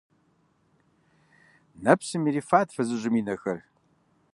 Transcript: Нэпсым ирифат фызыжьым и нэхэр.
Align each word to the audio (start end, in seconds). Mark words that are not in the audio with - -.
Нэпсым 1.83 2.23
ирифат 2.29 2.67
фызыжьым 2.75 3.15
и 3.19 3.21
нэхэр. 3.27 3.59